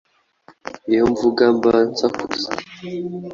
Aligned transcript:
iyo 0.91 1.03
mvuga 1.11 1.43
mba 1.57 1.75
nsakuza 1.89 2.49